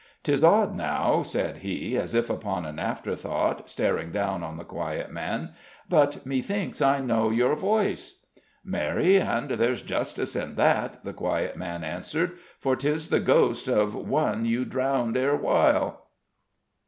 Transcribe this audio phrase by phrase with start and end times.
[0.23, 5.11] "'Tis odd, now," said he, as if upon an afterthought, staring down on the quiet
[5.11, 5.53] man,
[5.87, 8.25] "but methinks I know your voice?"
[8.65, 13.93] "Marry and there's justice in that," the quiet man answered; "for 'tis the ghost of
[13.93, 16.07] one you drowned erewhile."